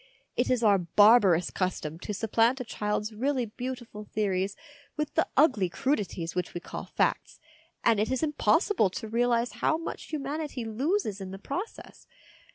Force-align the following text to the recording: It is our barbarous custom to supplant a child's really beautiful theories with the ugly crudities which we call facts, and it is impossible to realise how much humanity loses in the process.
It 0.35 0.49
is 0.49 0.63
our 0.63 0.79
barbarous 0.79 1.51
custom 1.51 1.99
to 1.99 2.11
supplant 2.11 2.59
a 2.59 2.63
child's 2.63 3.13
really 3.13 3.45
beautiful 3.45 4.03
theories 4.03 4.55
with 4.97 5.13
the 5.13 5.27
ugly 5.37 5.69
crudities 5.69 6.33
which 6.33 6.55
we 6.55 6.59
call 6.59 6.85
facts, 6.85 7.39
and 7.83 7.99
it 7.99 8.09
is 8.11 8.23
impossible 8.23 8.89
to 8.89 9.07
realise 9.07 9.51
how 9.61 9.77
much 9.77 10.05
humanity 10.05 10.65
loses 10.65 11.21
in 11.21 11.29
the 11.29 11.37
process. 11.37 12.07